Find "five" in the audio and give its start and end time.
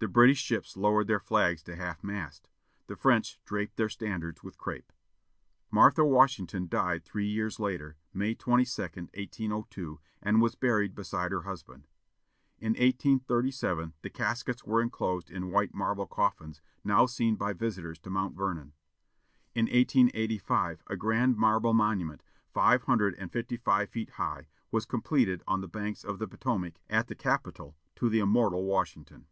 22.54-22.84, 23.56-23.90